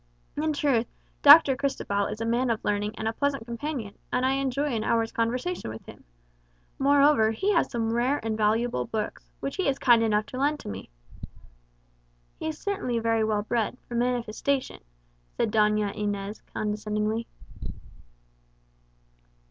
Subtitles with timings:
[0.35, 0.87] In truth,
[1.21, 4.83] Doctor Cristobal is a man of learning and a pleasant companion, and I enjoy an
[4.83, 6.03] hour's conversation with him.
[6.79, 10.65] Moreover, he has some rare and valuable books, which he is kind enough to lend
[10.65, 10.89] me."
[12.39, 14.79] "He is certainly very well bred, for a man of his station,"
[15.37, 17.27] said Doña Inez, condescendingly.